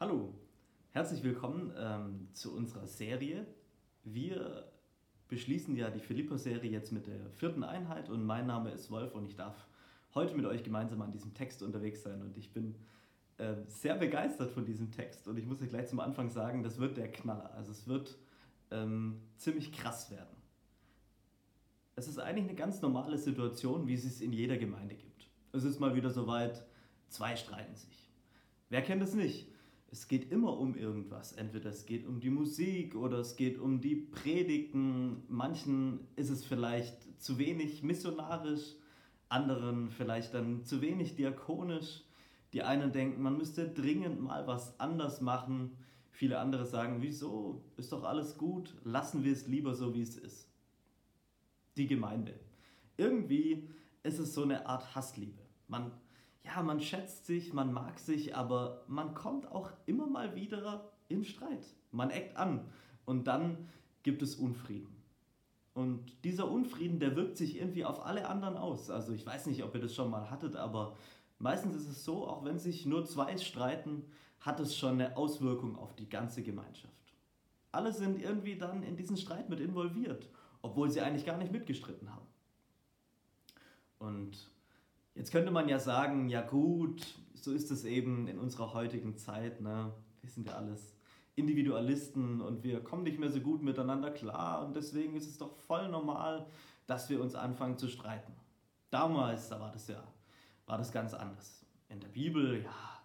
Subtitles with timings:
[0.00, 0.32] Hallo,
[0.92, 3.44] herzlich willkommen ähm, zu unserer Serie.
[4.04, 4.70] Wir
[5.26, 9.26] beschließen ja die Philippa-Serie jetzt mit der vierten Einheit und mein Name ist Wolf und
[9.26, 9.66] ich darf
[10.14, 12.76] heute mit euch gemeinsam an diesem Text unterwegs sein und ich bin
[13.38, 16.78] äh, sehr begeistert von diesem Text und ich muss euch gleich zum Anfang sagen, das
[16.78, 17.52] wird der Knaller.
[17.54, 18.16] Also es wird
[18.70, 20.36] ähm, ziemlich krass werden.
[21.96, 25.28] Es ist eigentlich eine ganz normale Situation, wie es es in jeder Gemeinde gibt.
[25.50, 26.64] Es ist mal wieder soweit,
[27.08, 28.08] zwei streiten sich.
[28.68, 29.57] Wer kennt es nicht?
[29.90, 31.32] Es geht immer um irgendwas.
[31.32, 35.22] Entweder es geht um die Musik oder es geht um die Predigten.
[35.28, 38.74] Manchen ist es vielleicht zu wenig missionarisch,
[39.28, 42.04] anderen vielleicht dann zu wenig diakonisch.
[42.52, 45.76] Die einen denken, man müsste dringend mal was anders machen.
[46.10, 47.62] Viele andere sagen, wieso?
[47.76, 50.48] Ist doch alles gut, lassen wir es lieber so, wie es ist.
[51.76, 52.34] Die Gemeinde.
[52.96, 53.68] Irgendwie
[54.02, 55.42] ist es so eine Art Hassliebe.
[55.68, 55.92] Man
[56.48, 61.22] ja, man schätzt sich, man mag sich, aber man kommt auch immer mal wieder in
[61.24, 61.66] Streit.
[61.92, 62.66] Man eckt an
[63.04, 63.68] und dann
[64.02, 64.96] gibt es Unfrieden.
[65.74, 68.88] Und dieser Unfrieden, der wirkt sich irgendwie auf alle anderen aus.
[68.90, 70.96] Also ich weiß nicht, ob ihr das schon mal hattet, aber
[71.38, 74.04] meistens ist es so, auch wenn sich nur zwei streiten,
[74.40, 76.94] hat es schon eine Auswirkung auf die ganze Gemeinschaft.
[77.72, 80.30] Alle sind irgendwie dann in diesen Streit mit involviert,
[80.62, 82.26] obwohl sie eigentlich gar nicht mitgestritten haben.
[83.98, 84.50] Und
[85.18, 89.60] Jetzt könnte man ja sagen, ja gut, so ist es eben in unserer heutigen Zeit.
[89.60, 89.92] Ne?
[90.20, 90.94] Wir sind ja alles
[91.34, 95.56] Individualisten und wir kommen nicht mehr so gut miteinander klar und deswegen ist es doch
[95.56, 96.46] voll normal,
[96.86, 98.32] dass wir uns anfangen zu streiten.
[98.90, 100.04] Damals, da war das ja,
[100.66, 101.66] war das ganz anders.
[101.88, 103.02] In der Bibel, ja,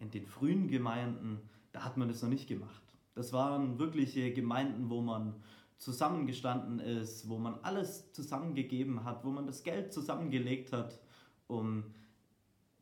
[0.00, 1.40] in den frühen Gemeinden,
[1.72, 2.82] da hat man das noch nicht gemacht.
[3.14, 5.34] Das waren wirkliche Gemeinden, wo man
[5.78, 11.00] zusammengestanden ist, wo man alles zusammengegeben hat, wo man das Geld zusammengelegt hat
[11.48, 11.84] um,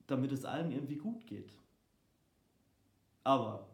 [0.07, 1.51] damit es allen irgendwie gut geht.
[3.25, 3.67] Aber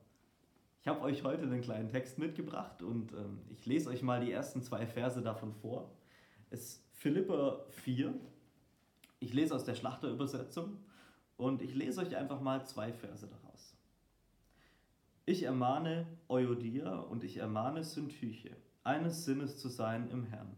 [0.80, 4.32] ich habe euch heute einen kleinen Text mitgebracht und ähm, ich lese euch mal die
[4.32, 5.90] ersten zwei Verse davon vor.
[6.50, 8.14] Es ist Philippa 4.
[9.20, 10.78] Ich lese aus der Schlachterübersetzung
[11.36, 13.76] und ich lese euch einfach mal zwei Verse daraus.
[15.24, 20.56] Ich ermahne Euodia und ich ermahne Syntyche, eines Sinnes zu sein im Herrn.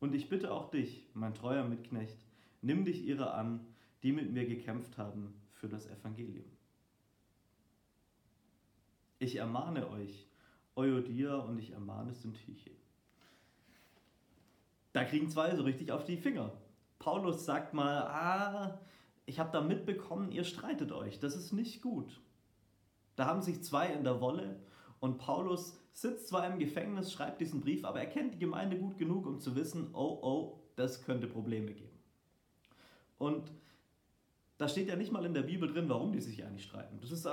[0.00, 2.16] Und ich bitte auch dich, mein treuer Mitknecht,
[2.62, 3.66] nimm dich ihrer an,
[4.02, 6.46] die mit mir gekämpft haben für das Evangelium.
[9.18, 10.28] Ich ermahne euch,
[10.76, 12.70] Euodia und ich ermahne Syntyche.
[14.92, 16.52] Da kriegen zwei so richtig auf die Finger.
[16.98, 18.80] Paulus sagt mal, ah,
[19.26, 22.20] ich habe da mitbekommen, ihr streitet euch, das ist nicht gut.
[23.16, 24.60] Da haben sich zwei in der Wolle
[25.00, 28.98] und Paulus sitzt zwar im Gefängnis, schreibt diesen Brief, aber er kennt die Gemeinde gut
[28.98, 31.87] genug, um zu wissen, oh, oh, das könnte Probleme geben.
[33.18, 33.52] Und
[34.56, 36.98] da steht ja nicht mal in der Bibel drin, warum die sich eigentlich streiten.
[37.00, 37.28] Das ist,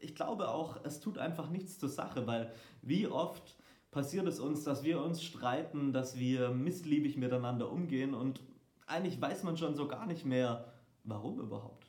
[0.00, 3.56] ich glaube auch, es tut einfach nichts zur Sache, weil wie oft
[3.90, 8.40] passiert es uns, dass wir uns streiten, dass wir missliebig miteinander umgehen und
[8.86, 10.72] eigentlich weiß man schon so gar nicht mehr,
[11.04, 11.86] warum überhaupt.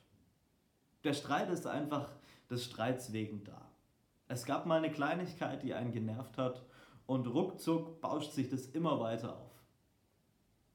[1.04, 2.08] Der Streit ist einfach
[2.48, 3.68] des Streits wegen da.
[4.28, 6.64] Es gab mal eine Kleinigkeit, die einen genervt hat
[7.06, 9.51] und ruckzuck bauscht sich das immer weiter auf.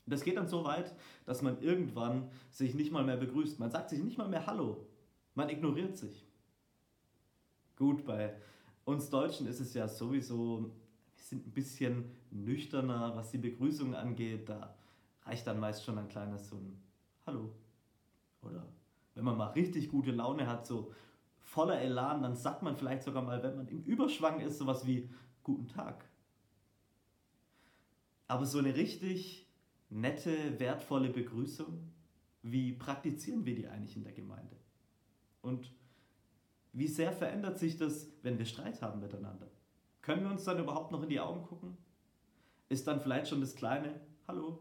[0.07, 0.95] Und das geht dann so weit,
[1.25, 3.59] dass man irgendwann sich nicht mal mehr begrüßt.
[3.59, 4.88] Man sagt sich nicht mal mehr Hallo.
[5.35, 6.25] Man ignoriert sich.
[7.75, 8.34] Gut, bei
[8.85, 10.72] uns Deutschen ist es ja sowieso,
[11.13, 14.47] wir sind ein bisschen nüchterner, was die Begrüßung angeht.
[14.47, 14.78] Da
[15.23, 16.81] reicht dann meist schon ein kleines so ein
[17.25, 17.53] Hallo.
[18.41, 18.66] Oder
[19.13, 20.94] wenn man mal richtig gute Laune hat, so
[21.41, 25.09] voller Elan, dann sagt man vielleicht sogar mal, wenn man im Überschwang ist, sowas wie
[25.44, 26.06] Guten Tag.
[28.29, 29.46] Aber so eine richtig
[29.89, 31.91] nette, wertvolle Begrüßung?
[32.41, 34.55] Wie praktizieren wir die eigentlich in der Gemeinde?
[35.41, 35.73] Und
[36.73, 39.49] wie sehr verändert sich das, wenn wir Streit haben miteinander?
[40.01, 41.77] Können wir uns dann überhaupt noch in die Augen gucken?
[42.69, 44.59] Ist dann vielleicht schon das kleine Hallo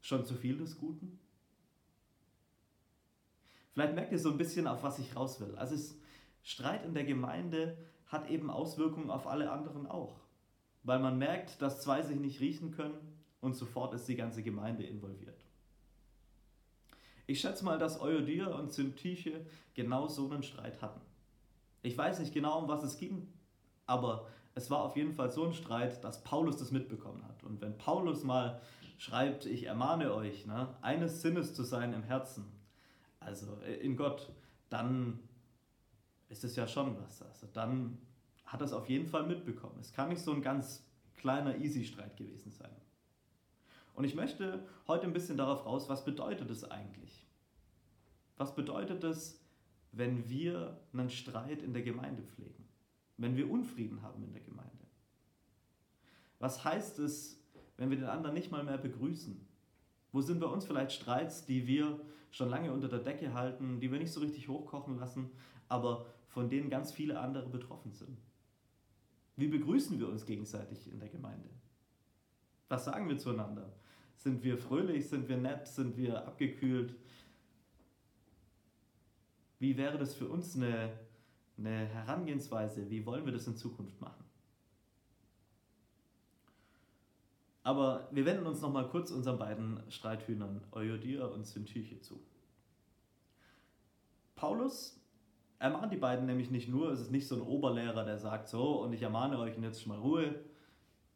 [0.00, 1.18] schon zu viel des Guten?
[3.72, 5.54] Vielleicht merkt ihr so ein bisschen, auf was ich raus will.
[5.56, 6.00] Also es,
[6.42, 10.20] Streit in der Gemeinde hat eben Auswirkungen auf alle anderen auch.
[10.82, 14.84] Weil man merkt, dass zwei sich nicht riechen können, und sofort ist die ganze Gemeinde
[14.84, 15.44] involviert.
[17.26, 19.44] Ich schätze mal, dass Euodia und Syntyche
[19.74, 21.00] genau so einen Streit hatten.
[21.82, 23.28] Ich weiß nicht genau, um was es ging,
[23.86, 27.44] aber es war auf jeden Fall so ein Streit, dass Paulus das mitbekommen hat.
[27.44, 28.60] Und wenn Paulus mal
[28.96, 32.46] schreibt, ich ermahne euch, ne, eines Sinnes zu sein im Herzen,
[33.20, 34.32] also in Gott,
[34.70, 35.20] dann
[36.28, 37.22] ist es ja schon was.
[37.22, 37.98] Also dann
[38.44, 39.76] hat er es auf jeden Fall mitbekommen.
[39.80, 40.82] Es kann nicht so ein ganz
[41.16, 42.74] kleiner Easy-Streit gewesen sein.
[43.98, 47.26] Und ich möchte heute ein bisschen darauf raus, was bedeutet es eigentlich?
[48.36, 49.44] Was bedeutet es,
[49.90, 52.68] wenn wir einen Streit in der Gemeinde pflegen,
[53.16, 54.86] wenn wir Unfrieden haben in der Gemeinde?
[56.38, 57.44] Was heißt es,
[57.76, 59.44] wenn wir den anderen nicht mal mehr begrüßen?
[60.12, 61.98] Wo sind bei uns vielleicht Streits, die wir
[62.30, 65.32] schon lange unter der Decke halten, die wir nicht so richtig hochkochen lassen,
[65.66, 68.20] aber von denen ganz viele andere betroffen sind?
[69.34, 71.50] Wie begrüßen wir uns gegenseitig in der Gemeinde?
[72.68, 73.72] Was sagen wir zueinander?
[74.16, 75.08] Sind wir fröhlich?
[75.08, 75.66] Sind wir nett?
[75.66, 76.94] Sind wir abgekühlt?
[79.58, 80.92] Wie wäre das für uns eine,
[81.56, 82.90] eine Herangehensweise?
[82.90, 84.24] Wie wollen wir das in Zukunft machen?
[87.62, 92.18] Aber wir wenden uns noch mal kurz unseren beiden Streithühnern Euodia und Syntyche zu.
[94.36, 94.98] Paulus
[95.58, 98.80] ermahnt die beiden nämlich nicht nur, es ist nicht so ein Oberlehrer, der sagt so
[98.82, 100.36] und ich ermahne euch und jetzt schon mal Ruhe,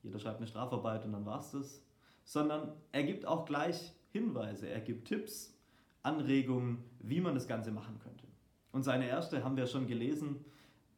[0.02, 1.82] jeder schreibt eine Strafarbeit und dann war's das,
[2.24, 5.56] sondern er gibt auch gleich Hinweise, er gibt Tipps,
[6.02, 8.26] Anregungen, wie man das Ganze machen könnte.
[8.72, 10.44] Und seine erste haben wir schon gelesen,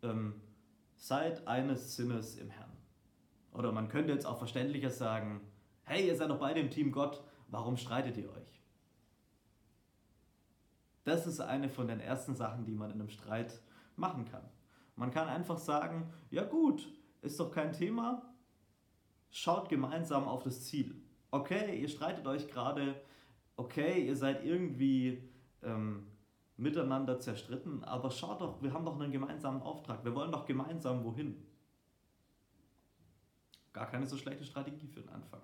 [0.02, 0.40] ähm,
[0.96, 2.72] seid eines Sinnes im Herrn.
[3.52, 5.40] Oder man könnte jetzt auch verständlicher sagen,
[5.84, 8.62] hey, ihr seid doch beide im Team Gott, warum streitet ihr euch?
[11.04, 13.60] Das ist eine von den ersten Sachen, die man in einem Streit
[13.96, 14.44] machen kann.
[14.96, 16.88] Man kann einfach sagen, ja gut,
[17.20, 18.33] ist doch kein Thema,
[19.34, 20.94] schaut gemeinsam auf das Ziel.
[21.32, 22.94] Okay, ihr streitet euch gerade,
[23.56, 25.28] okay, ihr seid irgendwie
[25.64, 26.06] ähm,
[26.56, 31.02] miteinander zerstritten, aber schaut doch, wir haben doch einen gemeinsamen Auftrag, wir wollen doch gemeinsam
[31.02, 31.44] wohin.
[33.72, 35.42] Gar keine so schlechte Strategie für den Anfang.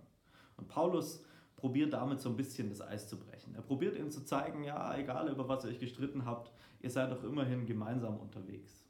[0.56, 1.24] Und Paulus
[1.56, 3.56] probiert damit so ein bisschen das Eis zu brechen.
[3.56, 7.10] Er probiert ihnen zu zeigen, ja, egal über was ihr euch gestritten habt, ihr seid
[7.10, 8.86] doch immerhin gemeinsam unterwegs.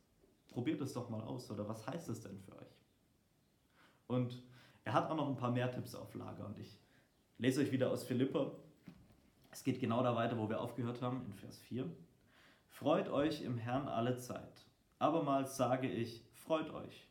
[0.49, 2.85] Probiert es doch mal aus, oder was heißt es denn für euch?
[4.06, 4.43] Und
[4.90, 6.76] er hat auch noch ein paar mehr Tipps auf Lager und ich
[7.38, 8.50] lese euch wieder aus Philippa.
[9.52, 11.88] Es geht genau da weiter, wo wir aufgehört haben, in Vers 4.
[12.66, 14.66] Freut euch im Herrn alle Zeit.
[14.98, 17.06] Abermals sage ich, freut euch.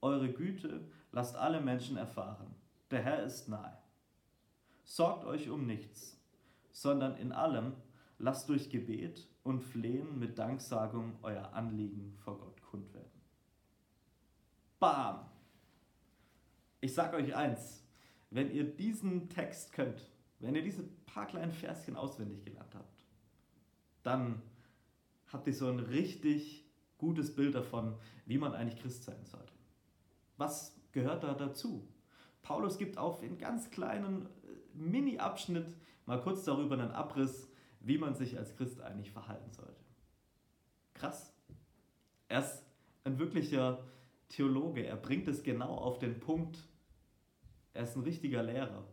[0.00, 0.80] Eure Güte
[1.12, 2.56] lasst alle Menschen erfahren.
[2.90, 3.78] Der Herr ist nahe.
[4.82, 6.20] Sorgt euch um nichts,
[6.72, 7.74] sondern in allem
[8.18, 13.22] lasst durch Gebet und Flehen mit Danksagung euer Anliegen vor Gott kund werden.
[14.80, 15.31] Bam!
[16.82, 17.84] Ich sag euch eins,
[18.30, 23.04] wenn ihr diesen Text könnt, wenn ihr diese paar kleinen Verschen auswendig gelernt habt,
[24.02, 24.42] dann
[25.28, 26.66] habt ihr so ein richtig
[26.98, 27.94] gutes Bild davon,
[28.26, 29.52] wie man eigentlich Christ sein sollte.
[30.38, 31.86] Was gehört da dazu?
[32.42, 34.28] Paulus gibt auf in ganz kleinen
[34.74, 35.76] Mini-Abschnitt
[36.06, 37.48] mal kurz darüber einen Abriss,
[37.78, 39.80] wie man sich als Christ eigentlich verhalten sollte.
[40.94, 41.32] Krass.
[42.26, 42.64] Er ist
[43.04, 43.84] ein wirklicher
[44.28, 44.84] Theologe.
[44.84, 46.58] Er bringt es genau auf den Punkt.
[47.74, 48.86] Er ist ein richtiger Lehrer.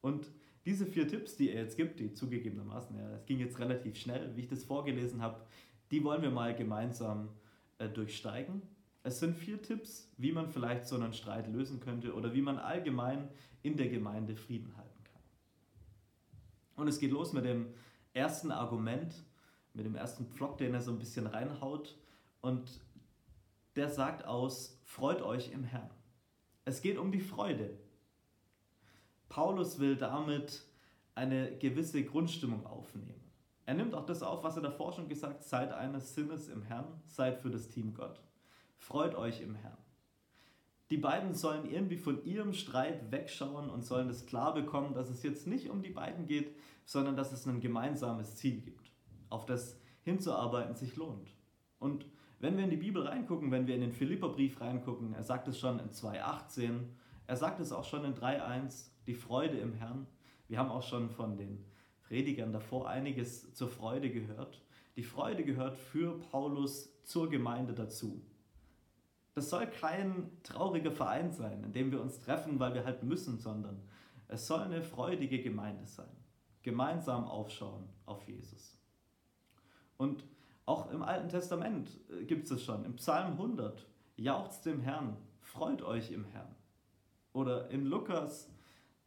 [0.00, 0.26] Und
[0.64, 4.36] diese vier Tipps, die er jetzt gibt, die zugegebenermaßen, ja, das ging jetzt relativ schnell,
[4.36, 5.40] wie ich das vorgelesen habe,
[5.90, 7.30] die wollen wir mal gemeinsam
[7.78, 8.62] äh, durchsteigen.
[9.02, 12.58] Es sind vier Tipps, wie man vielleicht so einen Streit lösen könnte oder wie man
[12.58, 13.28] allgemein
[13.62, 15.22] in der Gemeinde Frieden halten kann.
[16.76, 17.74] Und es geht los mit dem
[18.14, 19.12] ersten Argument,
[19.74, 21.98] mit dem ersten Pflock, den er so ein bisschen reinhaut.
[22.40, 22.80] Und
[23.74, 25.90] der sagt aus, freut euch im Herrn.
[26.64, 27.78] Es geht um die Freude.
[29.28, 30.62] Paulus will damit
[31.14, 33.20] eine gewisse Grundstimmung aufnehmen.
[33.64, 36.62] Er nimmt auch das auf, was er davor schon gesagt hat, seid eines Sinnes im
[36.62, 38.20] Herrn, seid für das Team Gott.
[38.76, 39.78] Freut euch im Herrn.
[40.90, 45.22] Die beiden sollen irgendwie von ihrem Streit wegschauen und sollen es klar bekommen, dass es
[45.22, 46.54] jetzt nicht um die beiden geht,
[46.84, 48.90] sondern dass es ein gemeinsames Ziel gibt,
[49.30, 51.32] auf das hinzuarbeiten sich lohnt.
[51.78, 52.04] Und
[52.42, 55.60] wenn wir in die Bibel reingucken, wenn wir in den Philipperbrief reingucken, er sagt es
[55.60, 56.80] schon in 2.18,
[57.28, 60.08] er sagt es auch schon in 3.1, die Freude im Herrn.
[60.48, 61.64] Wir haben auch schon von den
[62.02, 64.60] Predigern davor einiges zur Freude gehört.
[64.96, 68.20] Die Freude gehört für Paulus zur Gemeinde dazu.
[69.34, 73.38] Das soll kein trauriger Verein sein, in dem wir uns treffen, weil wir halt müssen,
[73.38, 73.80] sondern
[74.26, 76.10] es soll eine freudige Gemeinde sein.
[76.62, 78.76] Gemeinsam aufschauen auf Jesus.
[79.96, 80.24] Und
[80.64, 82.84] auch im Alten Testament äh, gibt es es schon.
[82.84, 86.54] Im Psalm 100, jauchzt dem Herrn, freut euch im Herrn.
[87.32, 88.50] Oder in Lukas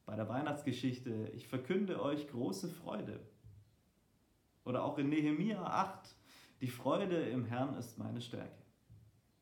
[0.05, 3.19] bei der Weihnachtsgeschichte, ich verkünde euch große Freude.
[4.63, 6.15] Oder auch in Nehemia 8,
[6.62, 8.63] die Freude im Herrn ist meine Stärke.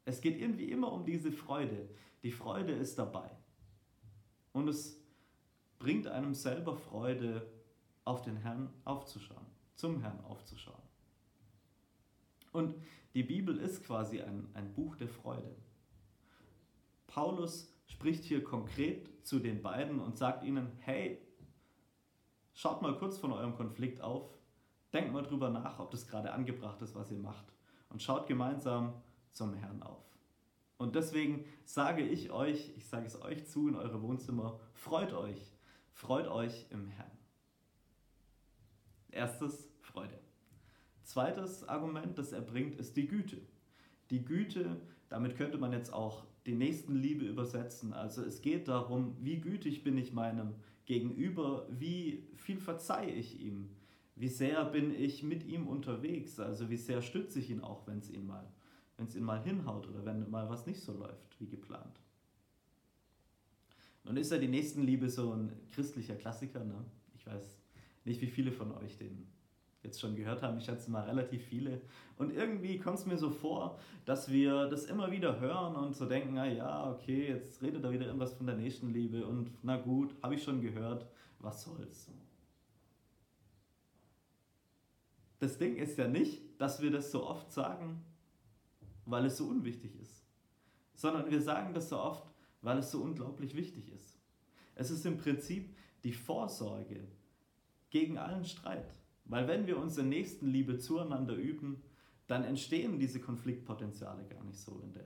[0.06, 1.90] Es geht irgendwie immer um diese Freude.
[2.24, 3.30] Die Freude ist dabei.
[4.52, 5.02] Und es
[5.80, 7.50] bringt einem selber Freude,
[8.06, 10.83] auf den Herrn aufzuschauen, zum Herrn aufzuschauen.
[12.54, 12.76] Und
[13.14, 15.54] die Bibel ist quasi ein, ein Buch der Freude.
[17.08, 21.22] Paulus spricht hier konkret zu den beiden und sagt ihnen, hey,
[22.54, 24.34] schaut mal kurz von eurem Konflikt auf,
[24.94, 27.46] Denkt mal drüber nach, ob das gerade angebracht ist, was ihr macht.
[27.90, 28.94] Und schaut gemeinsam
[29.32, 30.04] zum Herrn auf.
[30.78, 35.56] Und deswegen sage ich euch, ich sage es euch zu in eure Wohnzimmer, freut euch,
[35.92, 37.12] freut euch im Herrn.
[39.10, 40.23] Erstes, Freude.
[41.14, 43.38] Zweites Argument, das er bringt, ist die Güte.
[44.10, 47.94] Die Güte, damit könnte man jetzt auch die Nächstenliebe übersetzen.
[47.94, 50.56] Also es geht darum, wie gütig bin ich meinem
[50.88, 53.70] Gegenüber, wie viel verzeihe ich ihm,
[54.16, 58.00] wie sehr bin ich mit ihm unterwegs, also wie sehr stütze ich ihn auch, wenn
[58.00, 58.52] es ihn mal,
[58.98, 62.02] wenn es ihn mal hinhaut oder wenn mal was nicht so läuft wie geplant.
[64.04, 66.64] Nun ist ja die Nächstenliebe so ein christlicher Klassiker.
[66.64, 66.84] Ne?
[67.14, 67.56] Ich weiß
[68.04, 69.28] nicht, wie viele von euch den
[69.84, 70.58] jetzt schon gehört haben.
[70.58, 71.82] Ich schätze mal relativ viele.
[72.18, 76.06] Und irgendwie kommt es mir so vor, dass wir das immer wieder hören und so
[76.06, 80.16] denken, na ja, okay, jetzt redet er wieder irgendwas von der Nächstenliebe und na gut,
[80.24, 81.06] habe ich schon gehört,
[81.40, 82.10] was soll's.
[85.40, 88.06] Das Ding ist ja nicht, dass wir das so oft sagen,
[89.06, 90.24] weil es so unwichtig ist,
[90.96, 92.24] sondern wir sagen das so oft,
[92.62, 94.18] weil es so unglaublich wichtig ist.
[94.76, 95.76] Es ist im Prinzip
[96.06, 97.06] die Vorsorge
[97.90, 98.94] gegen allen Streit.
[99.26, 101.82] Weil wenn wir unsere Nächstenliebe zueinander üben,
[102.28, 105.06] dann entstehen diese Konfliktpotenziale gar nicht so in der,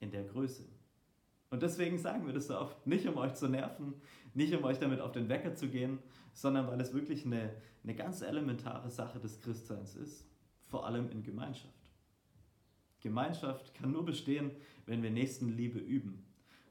[0.00, 0.64] in der Größe.
[1.50, 3.94] Und deswegen sagen wir das so oft, nicht um euch zu nerven,
[4.34, 5.98] nicht um euch damit auf den Wecker zu gehen,
[6.32, 10.26] sondern weil es wirklich eine, eine ganz elementare Sache des Christseins ist,
[10.66, 11.72] vor allem in Gemeinschaft.
[13.00, 14.50] Gemeinschaft kann nur bestehen,
[14.86, 16.24] wenn wir Nächstenliebe üben.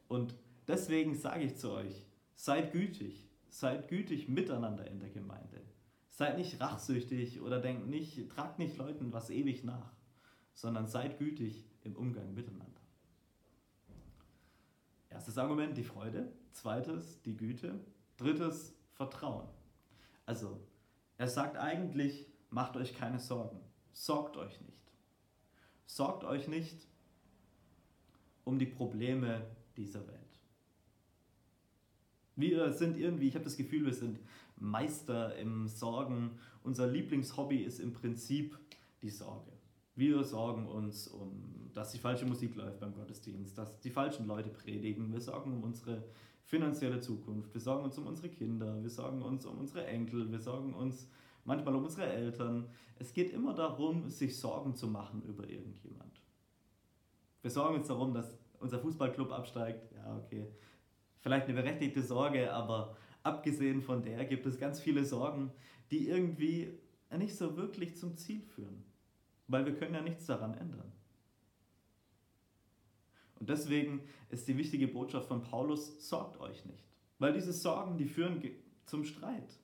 [0.07, 0.35] Und
[0.67, 5.61] deswegen sage ich zu euch, seid gütig, seid gütig miteinander in der Gemeinde.
[6.13, 9.95] Seid nicht rachsüchtig oder denkt nicht, tragt nicht Leuten was ewig nach,
[10.53, 12.81] sondern seid gütig im Umgang miteinander.
[15.09, 16.31] Erstes Argument, die Freude.
[16.51, 17.79] Zweites, die Güte.
[18.17, 19.47] Drittes, Vertrauen.
[20.27, 20.61] Also,
[21.17, 23.59] er sagt eigentlich, macht euch keine Sorgen.
[23.91, 24.91] Sorgt euch nicht.
[25.87, 26.87] Sorgt euch nicht
[28.43, 30.19] um die Probleme dieser Welt.
[32.35, 34.19] Wir sind irgendwie, ich habe das Gefühl, wir sind
[34.63, 36.31] Meister im Sorgen.
[36.63, 38.57] Unser Lieblingshobby ist im Prinzip
[39.01, 39.51] die Sorge.
[39.95, 44.49] Wir sorgen uns um, dass die falsche Musik läuft beim Gottesdienst, dass die falschen Leute
[44.49, 45.11] predigen.
[45.11, 46.03] Wir sorgen um unsere
[46.45, 47.53] finanzielle Zukunft.
[47.53, 48.81] Wir sorgen uns um unsere Kinder.
[48.81, 50.31] Wir sorgen uns um unsere Enkel.
[50.31, 51.09] Wir sorgen uns
[51.43, 52.69] manchmal um unsere Eltern.
[52.97, 56.21] Es geht immer darum, sich Sorgen zu machen über irgendjemand.
[57.41, 59.91] Wir sorgen uns darum, dass unser Fußballclub absteigt.
[59.93, 60.47] Ja, okay.
[61.19, 65.51] Vielleicht eine berechtigte Sorge, aber abgesehen von der gibt es ganz viele Sorgen,
[65.91, 66.77] die irgendwie
[67.17, 68.83] nicht so wirklich zum Ziel führen,
[69.47, 70.91] weil wir können ja nichts daran ändern.
[73.39, 76.85] Und deswegen ist die wichtige Botschaft von Paulus, sorgt euch nicht,
[77.19, 78.41] weil diese Sorgen, die führen
[78.85, 79.59] zum Streit.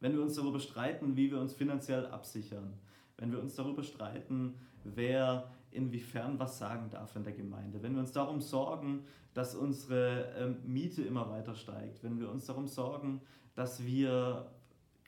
[0.00, 2.78] Wenn wir uns darüber streiten, wie wir uns finanziell absichern,
[3.16, 8.00] wenn wir uns darüber streiten, wer inwiefern was sagen darf in der Gemeinde, wenn wir
[8.00, 13.20] uns darum sorgen, dass unsere ähm, Miete immer weiter steigt, wenn wir uns darum sorgen,
[13.54, 14.50] dass wir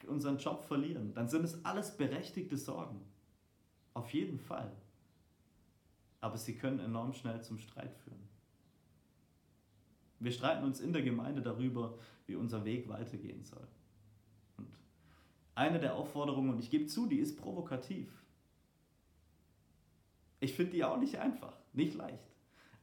[0.07, 3.01] unseren Job verlieren, dann sind es alles berechtigte Sorgen.
[3.93, 4.71] Auf jeden Fall.
[6.21, 8.29] Aber sie können enorm schnell zum Streit führen.
[10.19, 13.67] Wir streiten uns in der Gemeinde darüber, wie unser Weg weitergehen soll.
[14.57, 14.69] Und
[15.55, 18.20] eine der Aufforderungen, und ich gebe zu, die ist provokativ,
[20.41, 22.33] ich finde die auch nicht einfach, nicht leicht.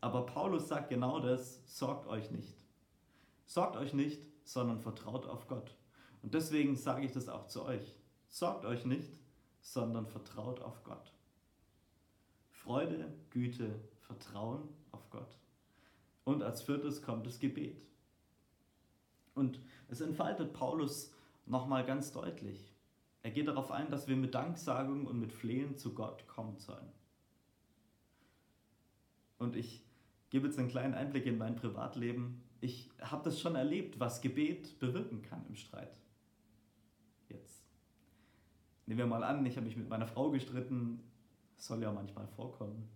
[0.01, 2.55] Aber Paulus sagt genau das, sorgt euch nicht.
[3.47, 5.77] Sorgt euch nicht, sondern vertraut auf Gott.
[6.23, 7.97] Und deswegen sage ich das auch zu euch.
[8.29, 9.13] Sorgt euch nicht,
[9.61, 11.13] sondern vertraut auf Gott.
[12.51, 15.37] Freude, Güte, Vertrauen auf Gott.
[16.25, 17.83] Und als viertes kommt das Gebet.
[19.35, 21.13] Und es entfaltet Paulus
[21.45, 22.73] nochmal ganz deutlich.
[23.23, 26.93] Er geht darauf ein, dass wir mit Danksagung und mit Flehen zu Gott kommen sollen.
[29.39, 29.85] Und ich
[30.31, 32.43] gebe jetzt einen kleinen Einblick in mein Privatleben.
[32.61, 35.99] Ich habe das schon erlebt, was Gebet bewirken kann im Streit.
[37.29, 37.65] Jetzt.
[38.87, 41.01] Nehmen wir mal an, ich habe mich mit meiner Frau gestritten,
[41.57, 42.89] soll ja manchmal vorkommen.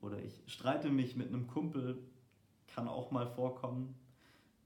[0.00, 1.98] Oder ich streite mich mit einem Kumpel,
[2.68, 3.94] kann auch mal vorkommen.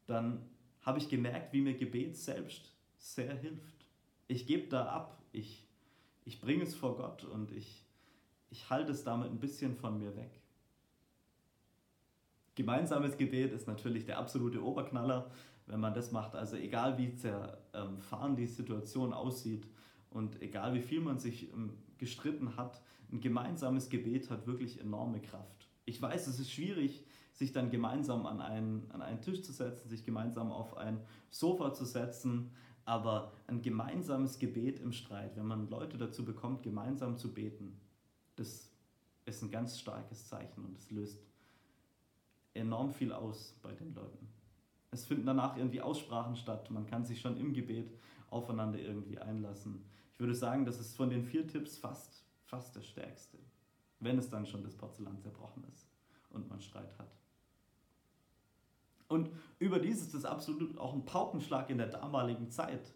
[0.06, 0.48] Dann
[0.82, 3.86] habe ich gemerkt, wie mir Gebet selbst sehr hilft.
[4.28, 5.66] Ich gebe da ab, ich,
[6.24, 7.84] ich bringe es vor Gott und ich,
[8.50, 10.41] ich halte es damit ein bisschen von mir weg.
[12.54, 15.30] Gemeinsames Gebet ist natürlich der absolute Oberknaller,
[15.66, 16.34] wenn man das macht.
[16.34, 19.66] Also egal wie zerfahren die Situation aussieht
[20.10, 25.20] und egal wie viel man sich ähm, gestritten hat, ein gemeinsames Gebet hat wirklich enorme
[25.20, 25.68] Kraft.
[25.84, 29.88] Ich weiß, es ist schwierig, sich dann gemeinsam an einen, an einen Tisch zu setzen,
[29.88, 32.50] sich gemeinsam auf ein Sofa zu setzen,
[32.84, 37.80] Aber ein gemeinsames Gebet im Streit, wenn man Leute dazu bekommt, gemeinsam zu beten,
[38.36, 38.72] das
[39.24, 41.20] ist ein ganz starkes Zeichen und es löst
[42.54, 44.28] enorm viel aus bei den Leuten.
[44.90, 46.70] Es finden danach irgendwie Aussprachen statt.
[46.70, 47.98] Man kann sich schon im Gebet
[48.30, 49.84] aufeinander irgendwie einlassen.
[50.12, 53.38] Ich würde sagen, das ist von den vier Tipps fast, fast der stärkste,
[54.00, 55.88] wenn es dann schon das Porzellan zerbrochen ist
[56.30, 57.10] und man Streit hat.
[59.08, 62.94] Und überdies ist das absolut auch ein Paukenschlag in der damaligen Zeit.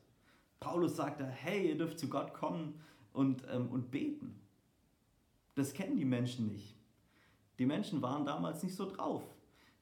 [0.60, 2.80] Paulus sagte, hey, ihr dürft zu Gott kommen
[3.12, 4.40] und, ähm, und beten.
[5.54, 6.74] Das kennen die Menschen nicht.
[7.58, 9.22] Die Menschen waren damals nicht so drauf.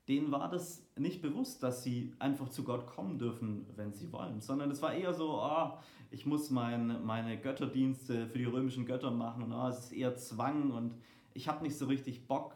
[0.08, 4.40] Denen war das nicht bewusst, dass sie einfach zu Gott kommen dürfen, wenn sie wollen,
[4.40, 5.78] sondern es war eher so, oh,
[6.10, 10.16] ich muss mein, meine Götterdienste für die römischen Götter machen und oh, es ist eher
[10.16, 10.94] Zwang und
[11.32, 12.54] ich habe nicht so richtig Bock.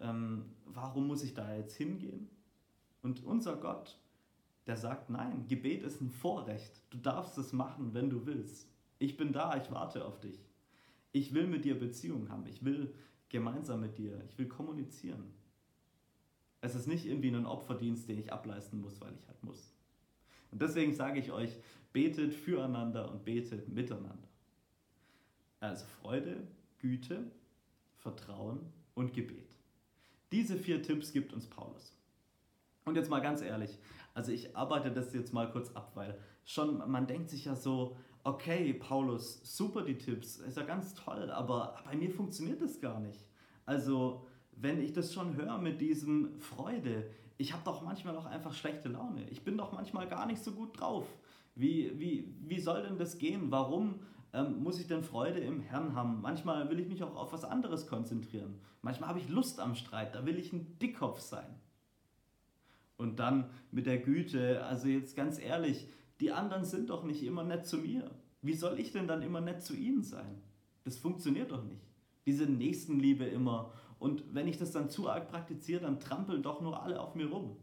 [0.00, 2.28] Ähm, warum muss ich da jetzt hingehen?
[3.02, 3.98] Und unser Gott,
[4.66, 6.82] der sagt, nein, Gebet ist ein Vorrecht.
[6.90, 8.68] Du darfst es machen, wenn du willst.
[8.98, 10.40] Ich bin da, ich warte auf dich.
[11.12, 12.46] Ich will mit dir Beziehung haben.
[12.46, 12.92] Ich will
[13.28, 14.20] gemeinsam mit dir.
[14.28, 15.32] Ich will kommunizieren.
[16.66, 19.72] Es ist nicht irgendwie ein Opferdienst, den ich ableisten muss, weil ich halt muss.
[20.50, 21.56] Und deswegen sage ich euch,
[21.92, 24.28] betet füreinander und betet miteinander.
[25.60, 26.46] Also Freude,
[26.80, 27.30] Güte,
[27.94, 28.60] Vertrauen
[28.94, 29.48] und Gebet.
[30.32, 31.96] Diese vier Tipps gibt uns Paulus.
[32.84, 33.78] Und jetzt mal ganz ehrlich,
[34.12, 37.96] also ich arbeite das jetzt mal kurz ab, weil schon man denkt sich ja so,
[38.24, 42.98] okay, Paulus, super die Tipps, ist ja ganz toll, aber bei mir funktioniert das gar
[42.98, 43.24] nicht.
[43.66, 47.08] Also, wenn ich das schon höre mit diesem Freude,
[47.38, 49.28] ich habe doch manchmal auch einfach schlechte Laune.
[49.30, 51.06] Ich bin doch manchmal gar nicht so gut drauf.
[51.54, 53.50] Wie, wie, wie soll denn das gehen?
[53.50, 54.00] Warum
[54.32, 56.20] ähm, muss ich denn Freude im Herrn haben?
[56.22, 58.58] Manchmal will ich mich auch auf was anderes konzentrieren.
[58.82, 61.60] Manchmal habe ich Lust am Streit, da will ich ein Dickkopf sein.
[62.96, 65.88] Und dann mit der Güte, also jetzt ganz ehrlich,
[66.20, 68.10] die anderen sind doch nicht immer nett zu mir.
[68.40, 70.42] Wie soll ich denn dann immer nett zu ihnen sein?
[70.84, 71.82] Das funktioniert doch nicht.
[72.26, 73.72] Diese Nächstenliebe immer.
[73.98, 77.30] Und wenn ich das dann zu arg praktiziere, dann trampeln doch nur alle auf mir
[77.30, 77.56] rum.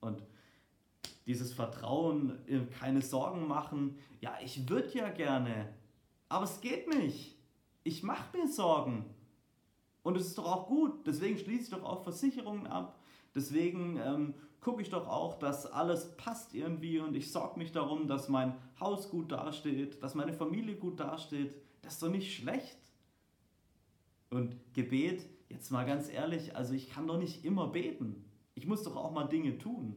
[0.00, 0.22] Und
[1.26, 5.74] dieses Vertrauen, äh, keine Sorgen machen, ja, ich würde ja gerne,
[6.28, 7.36] aber es geht nicht.
[7.84, 9.04] Ich mache mir Sorgen.
[10.02, 11.06] Und es ist doch auch gut.
[11.06, 13.00] Deswegen schließe ich doch auch Versicherungen ab.
[13.34, 18.08] Deswegen ähm, gucke ich doch auch, dass alles passt irgendwie und ich sorge mich darum,
[18.08, 21.54] dass mein Haus gut dasteht, dass meine Familie gut dasteht.
[21.82, 22.78] Das ist doch nicht schlecht.
[24.30, 28.24] Und Gebet, jetzt mal ganz ehrlich, also ich kann doch nicht immer beten.
[28.54, 29.96] Ich muss doch auch mal Dinge tun.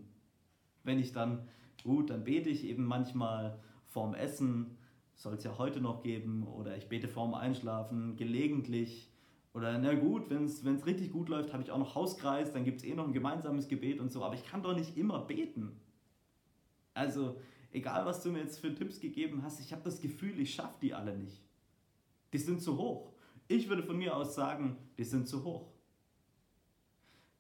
[0.83, 1.47] Wenn ich dann,
[1.83, 4.77] gut, dann bete ich eben manchmal vorm Essen,
[5.15, 9.09] soll es ja heute noch geben, oder ich bete vorm Einschlafen, gelegentlich
[9.53, 12.79] oder na gut, wenn es richtig gut läuft, habe ich auch noch Hauskreis, dann gibt
[12.79, 14.23] es eh noch ein gemeinsames Gebet und so.
[14.23, 15.79] Aber ich kann doch nicht immer beten.
[16.93, 17.39] Also,
[17.71, 20.77] egal was du mir jetzt für Tipps gegeben hast, ich habe das Gefühl, ich schaffe
[20.81, 21.41] die alle nicht.
[22.31, 23.11] Die sind zu hoch.
[23.49, 25.73] Ich würde von mir aus sagen, die sind zu hoch.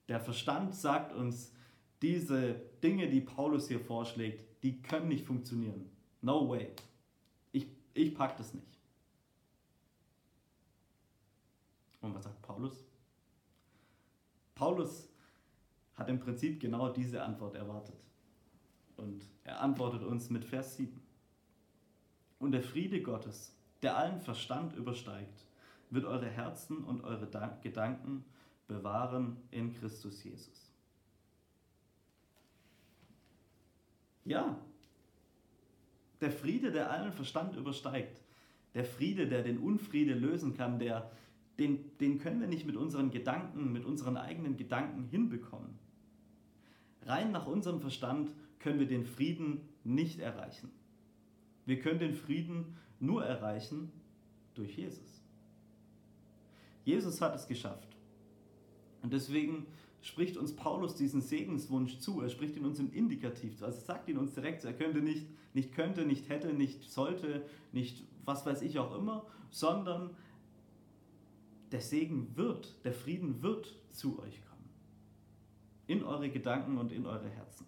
[0.07, 1.53] Der Verstand sagt uns,
[2.01, 5.87] diese Dinge, die Paulus hier vorschlägt, die können nicht funktionieren.
[6.21, 6.71] No way.
[7.51, 8.65] Ich, ich pack das nicht.
[12.01, 12.73] Und was sagt Paulus?
[14.55, 15.09] Paulus
[15.95, 17.99] hat im Prinzip genau diese Antwort erwartet.
[18.97, 20.99] Und er antwortet uns mit Vers 7.
[22.39, 25.45] Und der Friede Gottes, der allen Verstand übersteigt,
[25.89, 27.27] wird eure Herzen und eure
[27.61, 28.23] Gedanken
[28.67, 30.71] bewahren in Christus Jesus.
[34.25, 34.59] Ja,
[36.21, 38.21] der Friede, der allen Verstand übersteigt,
[38.73, 41.11] der Friede, der den Unfriede lösen kann, der
[41.57, 45.77] den, den können wir nicht mit unseren Gedanken, mit unseren eigenen Gedanken hinbekommen.
[47.05, 50.71] Rein nach unserem Verstand können wir den Frieden nicht erreichen.
[51.65, 53.91] Wir können den Frieden nur erreichen
[54.55, 55.21] durch Jesus.
[56.89, 57.95] Jesus hat es geschafft.
[59.03, 59.67] Und deswegen
[60.01, 62.21] spricht uns Paulus diesen Segenswunsch zu.
[62.21, 63.65] Er spricht ihn uns im Indikativ zu.
[63.65, 68.07] Also sagt ihn uns direkt, er könnte nicht, nicht könnte, nicht hätte, nicht sollte, nicht
[68.25, 70.15] was weiß ich auch immer, sondern
[71.71, 74.69] der Segen wird, der Frieden wird zu euch kommen.
[75.85, 77.67] In eure Gedanken und in eure Herzen.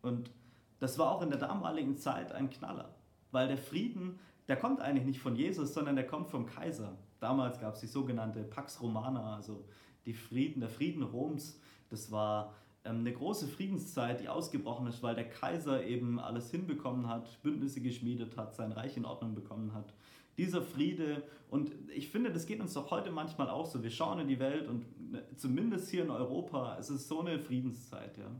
[0.00, 0.30] Und
[0.78, 2.94] das war auch in der damaligen Zeit ein Knaller,
[3.30, 4.18] weil der Frieden,
[4.48, 6.96] der kommt eigentlich nicht von Jesus, sondern der kommt vom Kaiser.
[7.24, 9.64] Damals gab es die sogenannte Pax Romana, also
[10.04, 11.58] die Frieden, der Frieden Roms.
[11.88, 12.52] Das war
[12.84, 17.80] ähm, eine große Friedenszeit, die ausgebrochen ist, weil der Kaiser eben alles hinbekommen hat, Bündnisse
[17.80, 19.94] geschmiedet hat, sein Reich in Ordnung bekommen hat
[20.36, 21.22] dieser Friede.
[21.48, 23.82] Und ich finde, das geht uns doch heute manchmal auch so.
[23.82, 27.38] Wir schauen in die Welt und ne, zumindest hier in Europa, es ist so eine
[27.38, 28.18] Friedenszeit.
[28.18, 28.30] Ja.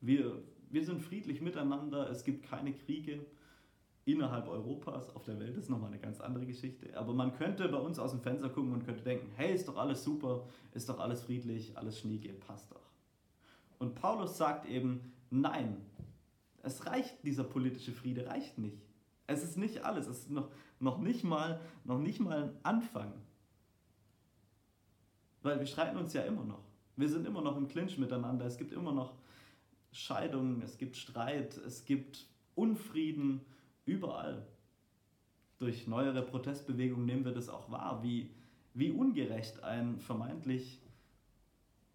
[0.00, 0.40] Wir,
[0.70, 3.26] wir sind friedlich miteinander, es gibt keine Kriege
[4.12, 6.96] innerhalb Europas, auf der Welt ist nochmal eine ganz andere Geschichte.
[6.96, 9.76] Aber man könnte bei uns aus dem Fenster gucken und könnte denken, hey, ist doch
[9.76, 12.88] alles super, ist doch alles friedlich, alles schnieke, passt doch.
[13.78, 15.76] Und Paulus sagt eben, nein,
[16.62, 18.82] es reicht, dieser politische Friede reicht nicht.
[19.26, 23.12] Es ist nicht alles, es ist noch, noch, nicht, mal, noch nicht mal ein Anfang.
[25.42, 26.64] Weil wir streiten uns ja immer noch.
[26.96, 29.12] Wir sind immer noch im Clinch miteinander, es gibt immer noch
[29.92, 33.42] Scheidungen, es gibt Streit, es gibt Unfrieden,
[33.88, 34.46] Überall.
[35.58, 38.30] Durch neuere Protestbewegungen nehmen wir das auch wahr, wie,
[38.74, 40.78] wie ungerecht ein vermeintlich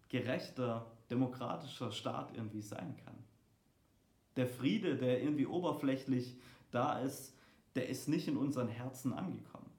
[0.08, 3.14] gerechter, demokratischer Staat irgendwie sein kann.
[4.34, 6.36] Der Friede, der irgendwie oberflächlich
[6.72, 7.32] da ist,
[7.76, 9.70] der ist nicht in unseren Herzen angekommen.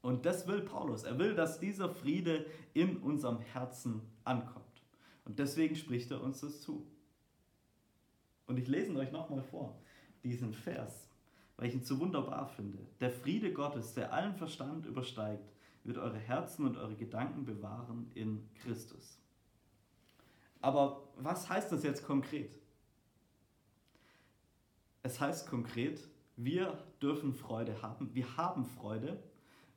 [0.00, 1.02] Und das will Paulus.
[1.02, 4.64] Er will, dass dieser Friede in unserem Herzen ankommt.
[5.24, 6.86] Und deswegen spricht er uns das zu.
[8.46, 9.76] Und ich lese ihn euch nochmal vor
[10.24, 11.08] diesen Vers,
[11.56, 12.78] weil ich ihn so wunderbar finde.
[13.00, 15.52] Der Friede Gottes, der allen Verstand übersteigt,
[15.84, 19.18] wird eure Herzen und eure Gedanken bewahren in Christus.
[20.60, 22.58] Aber was heißt das jetzt konkret?
[25.02, 26.06] Es heißt konkret,
[26.36, 28.14] wir dürfen Freude haben.
[28.14, 29.22] Wir haben Freude,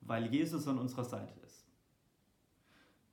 [0.02, 1.66] weil Jesus an unserer Seite ist.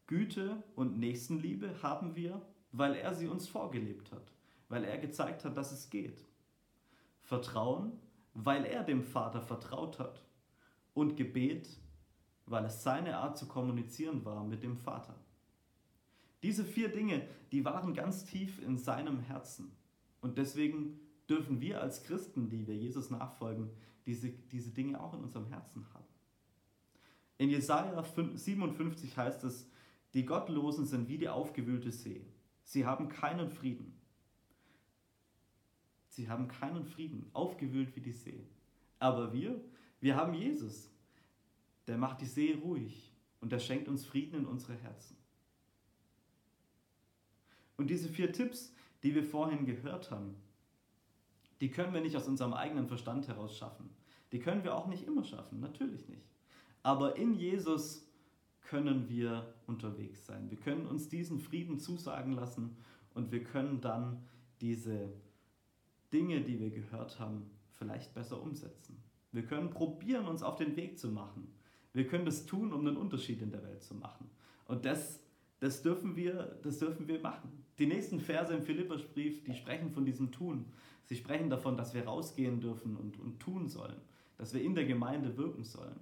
[0.07, 4.33] Güte und Nächstenliebe haben wir, weil er sie uns vorgelebt hat,
[4.69, 6.25] weil er gezeigt hat, dass es geht.
[7.31, 7.93] Vertrauen,
[8.35, 10.21] weil er dem Vater vertraut hat.
[10.95, 11.79] Und Gebet,
[12.47, 15.15] weil es seine Art zu kommunizieren war mit dem Vater.
[16.43, 19.71] Diese vier Dinge, die waren ganz tief in seinem Herzen.
[20.21, 23.71] Und deswegen dürfen wir als Christen, die wir Jesus nachfolgen,
[24.07, 26.09] diese, diese Dinge auch in unserem Herzen haben.
[27.39, 29.71] In Jesaja 57 heißt es,
[30.15, 32.27] die Gottlosen sind wie die aufgewühlte See.
[32.65, 34.00] Sie haben keinen Frieden.
[36.11, 38.45] Sie haben keinen Frieden, aufgewühlt wie die See.
[38.99, 39.61] Aber wir,
[40.01, 40.91] wir haben Jesus.
[41.87, 45.17] Der macht die See ruhig und der schenkt uns Frieden in unsere Herzen.
[47.77, 50.35] Und diese vier Tipps, die wir vorhin gehört haben,
[51.61, 53.89] die können wir nicht aus unserem eigenen Verstand heraus schaffen.
[54.33, 56.27] Die können wir auch nicht immer schaffen, natürlich nicht.
[56.83, 58.07] Aber in Jesus
[58.63, 60.51] können wir unterwegs sein.
[60.51, 62.77] Wir können uns diesen Frieden zusagen lassen
[63.15, 64.25] und wir können dann
[64.61, 65.13] diese
[66.13, 69.03] Dinge, die wir gehört haben, vielleicht besser umsetzen.
[69.33, 71.49] Wir können probieren, uns auf den Weg zu machen.
[71.93, 74.31] Wir können das tun, um einen Unterschied in der Welt zu machen.
[74.67, 75.21] Und das,
[75.61, 77.65] das, dürfen, wir, das dürfen wir machen.
[77.79, 80.67] Die nächsten Verse im Philippersbrief, die sprechen von diesem Tun.
[81.05, 84.01] Sie sprechen davon, dass wir rausgehen dürfen und, und tun sollen,
[84.39, 85.99] dass wir in der Gemeinde wirken sollen.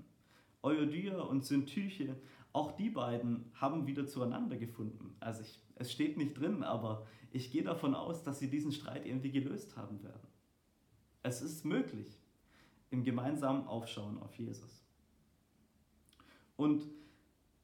[0.62, 2.16] Euodia und Syntyche,
[2.52, 5.14] auch die beiden haben wieder zueinander gefunden.
[5.20, 9.06] Also ich, es steht nicht drin, aber ich gehe davon aus, dass sie diesen Streit
[9.06, 10.26] irgendwie gelöst haben werden.
[11.22, 12.18] Es ist möglich
[12.90, 14.82] im gemeinsamen Aufschauen auf Jesus.
[16.56, 16.84] Und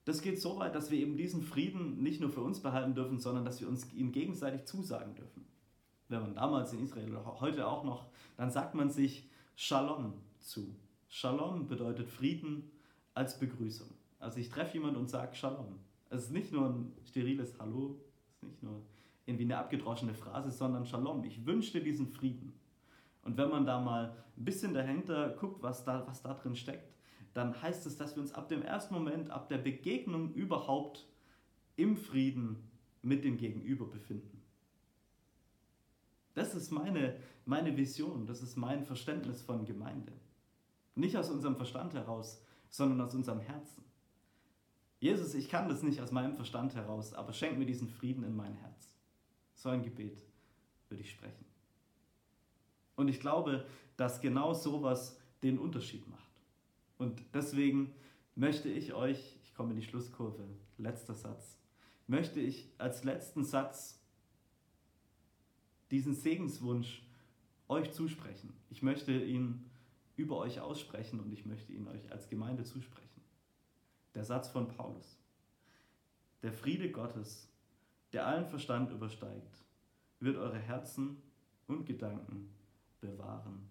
[0.04, 3.18] das geht so weit, dass wir eben diesen Frieden nicht nur für uns behalten dürfen,
[3.18, 5.46] sondern dass wir uns ihn gegenseitig zusagen dürfen.
[6.08, 10.76] Wenn man damals in Israel oder heute auch noch, dann sagt man sich Shalom zu.
[11.08, 12.70] Shalom bedeutet Frieden
[13.14, 13.88] als Begrüßung.
[14.18, 15.78] Also ich treffe jemanden und sage Shalom.
[16.14, 17.98] Es ist nicht nur ein steriles Hallo,
[18.30, 18.82] es ist nicht nur
[19.26, 21.24] irgendwie eine abgedroschene Phrase, sondern Shalom.
[21.24, 22.54] Ich wünsche dir diesen Frieden.
[23.22, 26.94] Und wenn man da mal ein bisschen dahinter guckt, was da, was da drin steckt,
[27.32, 31.08] dann heißt es, dass wir uns ab dem ersten Moment, ab der Begegnung überhaupt
[31.74, 32.70] im Frieden
[33.02, 34.40] mit dem Gegenüber befinden.
[36.34, 40.12] Das ist meine, meine Vision, das ist mein Verständnis von Gemeinde.
[40.94, 43.82] Nicht aus unserem Verstand heraus, sondern aus unserem Herzen.
[45.04, 48.34] Jesus, ich kann das nicht aus meinem Verstand heraus, aber schenk mir diesen Frieden in
[48.34, 48.96] mein Herz.
[49.52, 50.24] So ein Gebet
[50.88, 51.44] würde ich sprechen.
[52.96, 53.66] Und ich glaube,
[53.98, 56.40] dass genau sowas den Unterschied macht.
[56.96, 57.92] Und deswegen
[58.34, 60.42] möchte ich euch, ich komme in die Schlusskurve,
[60.78, 61.58] letzter Satz,
[62.06, 64.00] möchte ich als letzten Satz
[65.90, 67.02] diesen Segenswunsch
[67.68, 68.54] euch zusprechen.
[68.70, 69.66] Ich möchte ihn
[70.16, 73.13] über euch aussprechen und ich möchte ihn euch als Gemeinde zusprechen.
[74.14, 75.18] Der Satz von Paulus.
[76.42, 77.48] Der Friede Gottes,
[78.12, 79.64] der allen Verstand übersteigt,
[80.20, 81.22] wird eure Herzen
[81.66, 82.54] und Gedanken
[83.00, 83.68] bewahren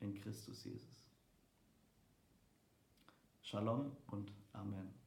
[0.00, 1.10] in Christus Jesus.
[3.42, 5.03] Shalom und Amen.